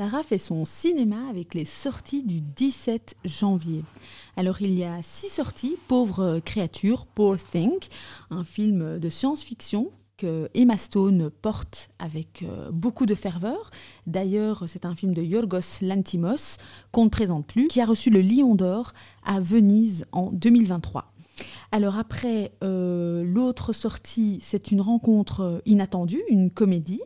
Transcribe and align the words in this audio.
Sarah 0.00 0.22
fait 0.22 0.38
son 0.38 0.64
cinéma 0.64 1.28
avec 1.28 1.52
les 1.52 1.66
sorties 1.66 2.22
du 2.22 2.40
17 2.40 3.16
janvier. 3.26 3.84
Alors 4.34 4.62
il 4.62 4.72
y 4.78 4.82
a 4.82 5.02
six 5.02 5.28
sorties, 5.28 5.76
Pauvre 5.88 6.40
créature, 6.42 7.04
Poor 7.04 7.36
Thing, 7.36 7.76
un 8.30 8.42
film 8.42 8.98
de 8.98 9.08
science-fiction 9.10 9.90
que 10.16 10.48
Emma 10.54 10.78
Stone 10.78 11.28
porte 11.28 11.90
avec 11.98 12.44
euh, 12.44 12.70
beaucoup 12.72 13.04
de 13.04 13.14
ferveur. 13.14 13.68
D'ailleurs, 14.06 14.64
c'est 14.68 14.86
un 14.86 14.94
film 14.94 15.12
de 15.12 15.20
Yorgos 15.20 15.82
Lantimos 15.82 16.56
qu'on 16.92 17.04
ne 17.04 17.10
présente 17.10 17.46
plus, 17.46 17.68
qui 17.68 17.82
a 17.82 17.84
reçu 17.84 18.08
le 18.08 18.22
Lion 18.22 18.54
d'Or 18.54 18.94
à 19.22 19.38
Venise 19.38 20.06
en 20.12 20.30
2023. 20.30 21.12
Alors 21.72 21.98
après, 21.98 22.52
euh, 22.64 23.22
l'autre 23.22 23.74
sortie, 23.74 24.38
c'est 24.40 24.70
une 24.70 24.80
rencontre 24.80 25.60
inattendue, 25.66 26.22
une 26.30 26.50
comédie 26.50 27.02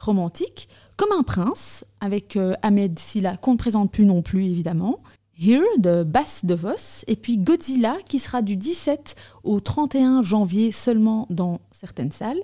romantique, 0.00 0.68
comme 0.96 1.12
un 1.12 1.22
prince, 1.22 1.84
avec 2.00 2.36
euh, 2.36 2.54
Ahmed 2.62 2.98
Silla, 2.98 3.36
qu'on 3.36 3.52
ne 3.52 3.58
présente 3.58 3.90
plus 3.90 4.04
non 4.04 4.22
plus 4.22 4.44
évidemment. 4.46 5.00
Here 5.40 5.62
de 5.78 6.02
Bass 6.02 6.44
DeVos, 6.44 7.04
et 7.06 7.14
puis 7.14 7.38
Godzilla 7.38 7.98
qui 8.08 8.18
sera 8.18 8.42
du 8.42 8.56
17 8.56 9.14
au 9.44 9.60
31 9.60 10.22
janvier 10.22 10.72
seulement 10.72 11.28
dans 11.30 11.60
certaines 11.70 12.10
salles. 12.10 12.42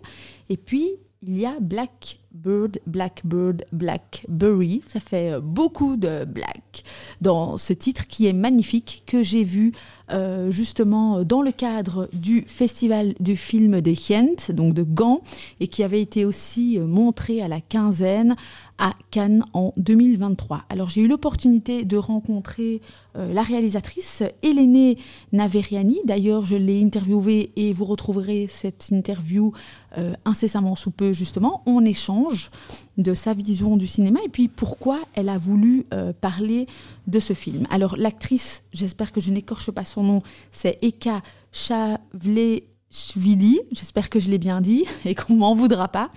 Et 0.49 0.57
puis 0.57 0.93
il 1.23 1.37
y 1.39 1.45
a 1.45 1.57
Blackbird, 2.35 2.81
Blackbird, 2.87 3.65
Blackberry. 3.71 4.83
Ça 4.89 4.99
fait 4.99 5.35
euh, 5.35 5.41
beaucoup 5.41 5.97
de 5.97 6.25
black 6.25 6.83
dans 7.21 7.57
ce 7.57 7.73
titre 7.73 8.09
qui 8.09 8.27
est 8.27 8.33
magnifique, 8.33 9.05
que 9.07 9.23
j'ai 9.23 9.45
vu 9.45 9.73
euh, 10.11 10.51
justement 10.51 11.23
dans 11.23 11.43
le 11.43 11.53
cadre 11.53 12.09
du 12.13 12.45
festival 12.49 13.15
du 13.21 13.37
film 13.37 13.81
de 13.81 13.93
Ghent, 13.93 14.53
donc 14.53 14.75
de 14.75 14.83
Gand, 14.83 15.21
et 15.61 15.69
qui 15.69 15.85
avait 15.85 16.03
été 16.03 16.25
aussi 16.25 16.77
euh, 16.79 16.87
montré 16.87 17.41
à 17.41 17.47
la 17.47 17.61
quinzaine 17.61 18.35
à 18.79 18.93
Cannes 19.11 19.45
en 19.53 19.73
2023. 19.77 20.65
Alors 20.69 20.89
j'ai 20.89 21.03
eu 21.03 21.09
l'opportunité 21.09 21.85
de 21.85 21.97
rencontrer 21.97 22.81
euh, 23.17 23.33
la 23.33 23.43
réalisatrice 23.43 24.25
Hélène 24.43 24.97
Naveriani. 25.33 26.01
D'ailleurs, 26.05 26.45
je 26.45 26.57
l'ai 26.57 26.83
interviewée 26.83 27.53
et 27.55 27.73
vous 27.73 27.85
retrouverez 27.85 28.49
cette 28.49 28.91
interview 28.91 29.53
euh, 29.97 30.15
incessamment 30.25 30.75
sous 30.75 30.91
peu 30.91 31.13
justement. 31.13 31.63
On 31.67 31.85
échange 31.85 32.24
de 32.99 33.15
sa 33.15 33.33
vision 33.33 33.77
du 33.77 33.87
cinéma 33.87 34.21
et 34.25 34.29
puis 34.29 34.49
pourquoi 34.49 35.01
elle 35.15 35.29
a 35.29 35.39
voulu 35.39 35.87
euh, 35.93 36.13
parler 36.13 36.67
de 37.07 37.21
ce 37.21 37.33
film. 37.33 37.67
Alors 37.71 37.97
l'actrice, 37.97 38.63
j'espère 38.73 39.13
que 39.13 39.21
je 39.21 39.31
n'écorche 39.31 39.71
pas 39.71 39.85
son 39.85 40.03
nom, 40.03 40.19
c'est 40.53 40.79
Eka 40.83 41.23
Chavle 41.53 42.61
Chvili, 42.95 43.61
j'espère 43.73 44.09
que 44.09 44.21
je 44.21 44.31
l'ai 44.31 44.39
bien 44.39 44.61
dit 44.61 44.85
et 45.05 45.17
qu'on 45.17 45.35
m'en 45.35 45.53
voudra 45.53 45.89
pas. 45.89 46.11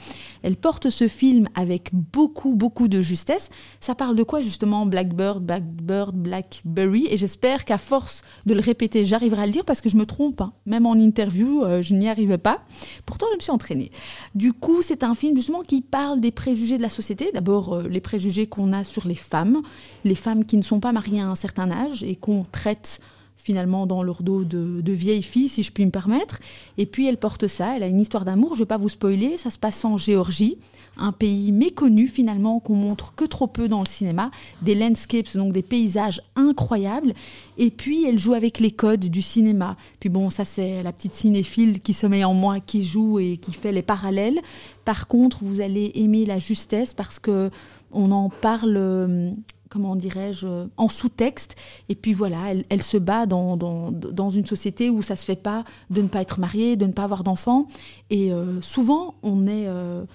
Elle 0.44 0.56
porte 0.56 0.92
ce 0.92 1.08
film 1.08 1.48
avec 1.56 1.90
beaucoup, 1.92 2.56
beaucoup 2.56 2.88
de 2.88 3.02
justesse. 3.02 3.50
Ça 3.80 3.96
parle 3.96 4.16
de 4.16 4.22
quoi 4.22 4.42
justement 4.42 4.86
Blackbird, 4.86 5.44
Blackbird, 5.44 6.16
Blackberry? 6.16 7.08
Et 7.10 7.18
j'espère 7.18 7.66
qu'à 7.66 7.80
force 7.80 8.22
de 8.46 8.54
le 8.54 8.60
répéter, 8.60 9.06
j'arriverai 9.06 9.42
à 9.42 9.46
le 9.48 9.52
dire 9.52 9.66
parce 9.66 9.82
que 9.82 9.90
je 9.90 9.98
me 9.98 10.06
trompe. 10.06 10.40
Hein. 10.40 10.54
Même 10.68 10.86
en 10.86 10.94
interview, 10.94 11.64
euh, 11.64 11.82
je 11.82 11.96
n'y 11.96 12.08
arrivais 12.08 12.38
pas. 12.38 12.62
Pourtant, 13.08 13.26
je 13.32 13.38
me 13.38 13.42
suis 13.42 13.52
entraînée. 13.52 13.90
Du 14.36 14.54
coup, 14.54 14.84
c'est 14.84 15.04
un 15.04 15.16
film 15.16 15.36
justement 15.36 15.64
qui 15.64 15.82
parle 15.82 16.20
des 16.20 16.32
préjugés 16.32 16.78
de 16.78 16.84
la 16.84 16.90
société. 16.90 17.32
D'abord, 17.34 17.74
euh, 17.74 17.88
les 17.88 18.02
préjugés 18.02 18.46
qu'on 18.46 18.72
a 18.72 18.84
sur 18.84 19.08
les 19.08 19.16
femmes, 19.16 19.64
les 20.04 20.16
femmes 20.16 20.46
qui 20.46 20.58
ne 20.58 20.62
sont 20.64 20.80
pas 20.80 20.92
mariées 20.92 21.22
à 21.22 21.28
un 21.28 21.36
certain 21.36 21.72
âge 21.72 22.04
et 22.04 22.16
qu'on 22.16 22.46
traite 22.52 23.00
finalement 23.38 23.86
dans 23.86 24.04
leur 24.04 24.24
dos 24.24 24.44
de, 24.44 24.82
de 24.82 24.92
vieille 24.92 25.24
fille, 25.24 25.48
si 25.48 25.64
je 25.64 25.72
puis 25.72 25.86
me 25.86 25.92
permettre. 25.92 26.40
Et 26.78 26.86
puis 26.86 27.08
elle 27.08 27.18
porte 27.18 27.48
ça, 27.48 27.76
elle 27.76 27.84
a 27.84 27.88
une 27.88 28.00
histoire 28.00 28.26
d'amour, 28.26 28.50
je 28.50 28.60
ne 28.60 28.60
vais 28.60 28.68
pas 28.68 28.78
vous 28.78 28.90
spoiler, 28.90 29.38
ça 29.38 29.50
se 29.50 29.58
passe 29.58 29.86
en 29.86 29.98
Géorgie, 29.98 30.58
un 30.98 31.12
pays 31.12 31.52
méconnu 31.52 32.08
finalement 32.08 32.60
qu'on 32.60 32.76
montre 32.76 33.14
que 33.16 33.26
trop 33.26 33.48
peu 33.48 33.68
dans 33.68 33.80
le 33.80 33.86
cinéma, 33.86 34.32
des 34.62 34.76
landscapes, 34.76 35.36
donc 35.36 35.54
des 35.54 35.62
paysages 35.62 36.22
incroyables. 36.36 37.14
Et 37.58 37.72
puis 37.72 38.06
elle 38.06 38.20
joue 38.20 38.34
avec 38.34 38.60
les 38.60 38.72
codes 38.72 39.06
du 39.06 39.22
cinéma. 39.22 39.78
Puis 40.00 40.10
bon, 40.10 40.30
ça 40.30 40.44
c'est 40.46 40.84
la 40.84 40.92
petite 40.92 41.14
cinéphile 41.14 41.82
qui 41.82 41.94
sommeille 41.94 42.26
en 42.26 42.34
moi, 42.34 42.60
qui 42.60 42.84
joue 42.84 43.20
et 43.20 43.38
qui 43.38 43.54
fait 43.54 43.72
les 43.72 43.82
parallèles. 43.82 44.40
Par 44.86 45.08
contre, 45.08 45.40
vous 45.44 45.62
allez 45.62 45.92
aimer 45.96 46.26
la 46.26 46.40
justesse 46.40 46.94
parce 46.94 47.20
que 47.20 47.50
on 47.92 48.12
en 48.12 48.30
parle 48.30 48.76
euh, 48.78 49.32
comment 49.70 49.96
dirais-je, 49.96 50.68
en 50.78 50.88
sous-texte. 50.88 51.56
Et 51.90 51.96
puis 51.96 52.14
voilà, 52.14 52.54
elle, 52.70 52.84
se 52.84 52.98
bat 52.98 53.26
dans, 53.26 53.58
dans, 53.58 54.30
une 54.30 54.46
société 54.46 54.90
où 54.90 55.02
ça 55.02 55.16
se 55.16 55.26
fait 55.26 55.36
pas 55.36 55.64
de 55.90 56.02
ne 56.02 56.08
pas 56.08 56.22
être 56.22 56.40
mariée, 56.40 56.76
de 56.76 56.86
ne 56.86 56.94
pas 56.94 57.04
avoir 57.04 57.24
d'enfants. 57.24 57.68
Et 58.10 58.32
euh, 58.32 58.62
souvent, 58.62 59.16
on 59.24 59.48
est 59.48 59.68
euh, 59.68 60.06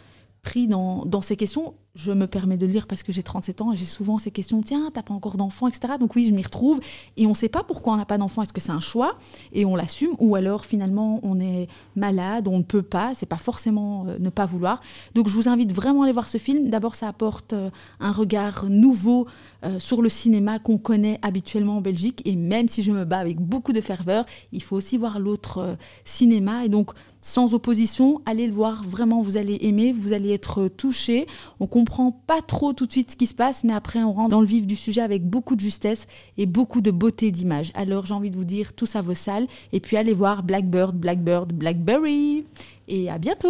pris 0.42 0.68
dans, 0.68 1.04
dans, 1.04 1.20
ces 1.20 1.36
questions 1.36 1.74
je 1.94 2.10
me 2.10 2.26
permets 2.26 2.56
de 2.56 2.64
le 2.64 2.72
dire 2.72 2.86
parce 2.86 3.03
que 3.03 3.12
j'ai 3.12 3.22
37 3.22 3.60
ans 3.60 3.72
et 3.72 3.76
j'ai 3.76 3.84
souvent 3.84 4.16
ces 4.16 4.30
questions, 4.30 4.62
tiens, 4.62 4.91
t'as 4.92 5.03
pas 5.03 5.12
encore 5.12 5.36
d'enfant, 5.36 5.69
etc. 5.69 5.94
Donc 6.00 6.14
oui, 6.16 6.25
je 6.25 6.32
m'y 6.32 6.42
retrouve 6.42 6.80
et 7.16 7.26
on 7.26 7.30
ne 7.30 7.34
sait 7.34 7.50
pas 7.50 7.62
pourquoi 7.62 7.92
on 7.92 7.97
n'a 7.97 8.06
pas 8.06 8.16
d'enfant. 8.16 8.42
Est-ce 8.42 8.53
que 8.53 8.60
c'est 8.60 8.72
un 8.72 8.80
choix 8.80 9.19
et 9.53 9.64
on 9.66 9.76
l'assume 9.76 10.12
ou 10.19 10.34
alors 10.34 10.64
finalement 10.64 11.20
on 11.22 11.38
est 11.38 11.69
malade, 11.94 12.48
on 12.48 12.58
ne 12.58 12.62
peut 12.62 12.82
pas, 12.82 13.12
c'est 13.14 13.26
pas 13.26 13.36
forcément 13.36 14.06
euh, 14.06 14.16
ne 14.19 14.30
pas 14.30 14.47
vouloir. 14.47 14.80
Donc 15.14 15.28
je 15.28 15.34
vous 15.34 15.48
invite 15.48 15.72
vraiment 15.72 16.03
à 16.03 16.04
aller 16.04 16.12
voir 16.12 16.28
ce 16.28 16.38
film. 16.38 16.70
D'abord, 16.70 16.94
ça 16.94 17.08
apporte 17.08 17.53
euh, 17.53 17.70
un 18.00 18.12
regard 18.12 18.66
nouveau 18.70 19.26
euh, 19.64 19.78
sur 19.78 20.00
le 20.00 20.09
cinéma 20.09 20.59
qu'on 20.59 20.78
connaît 20.78 21.19
habituellement 21.20 21.76
en 21.76 21.80
Belgique 21.82 22.22
et 22.24 22.36
même 22.36 22.69
si 22.69 22.82
je 22.82 22.91
me 22.91 23.04
bats 23.04 23.19
avec 23.19 23.38
beaucoup 23.38 23.72
de 23.72 23.80
ferveur, 23.82 24.24
il 24.53 24.62
faut 24.62 24.76
aussi 24.76 24.97
voir 24.97 25.20
l'autre 25.20 25.76
cinéma 26.04 26.64
et 26.64 26.69
donc 26.70 26.92
sans 27.22 27.55
opposition, 27.55 28.21
allez 28.27 28.47
le 28.47 28.53
voir, 28.53 28.83
vraiment 28.83 29.22
vous 29.22 29.37
allez 29.37 29.56
aimer, 29.62 29.93
vous 29.93 30.12
allez 30.12 30.33
être 30.33 30.69
touché. 30.69 31.27
On 31.60 31.66
comprend 31.66 32.10
pas 32.27 32.43
trop 32.43 32.72
tout 32.72 32.84
de 32.84 32.93
suite 32.93 33.12
ce 33.12 33.16
qui 33.16 33.27
se 33.27 33.34
passe, 33.34 33.65
mais 33.65 33.72
après 33.72 34.03
on 34.03 34.12
rentre 34.12 34.31
dans 34.31 34.41
le 34.41 34.47
vif 34.47 34.66
du 34.66 34.77
sujet 34.77 35.00
avec 35.00 35.25
beaucoup 35.25 35.55
de 35.55 35.60
justesse 35.60 36.09
et 36.37 36.47
beaucoup 36.47 36.81
de 36.81 36.91
beauté 36.91 37.31
d'image. 37.31 37.71
Alors 37.75 38.05
j'ai 38.05 38.15
envie 38.15 38.31
de 38.31 38.37
vous 38.37 38.44
dire 38.44 38.75
tout 38.75 38.87
ça 38.87 39.00
vos 39.00 39.15
salles 39.15 39.47
et 39.72 39.81
puis 39.81 39.97
allez 39.97 40.12
voir 40.12 40.43
Blackbird, 40.43 40.97
Blackbird, 40.97 41.53
Blackberry 41.53 42.44
et 42.88 43.09
à 43.09 43.19
bientôt 43.19 43.49